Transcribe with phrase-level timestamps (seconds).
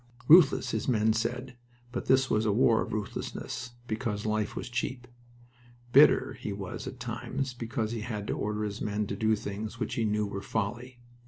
[0.27, 1.57] "Ruthless," his men said,
[1.91, 5.07] but this was a war of ruthlessness, because life was cheap.
[5.93, 9.79] Bitter he was at times, because he had to order his men to do things
[9.79, 10.97] which he knew were folly.